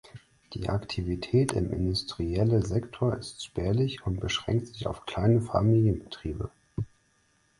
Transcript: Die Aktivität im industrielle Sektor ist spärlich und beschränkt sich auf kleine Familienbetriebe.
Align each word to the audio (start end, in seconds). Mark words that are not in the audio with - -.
Die 0.55 0.67
Aktivität 0.67 1.51
im 1.51 1.71
industrielle 1.71 2.65
Sektor 2.65 3.15
ist 3.19 3.45
spärlich 3.45 4.03
und 4.03 4.19
beschränkt 4.19 4.65
sich 4.65 4.87
auf 4.87 5.05
kleine 5.05 5.41
Familienbetriebe. 5.41 6.49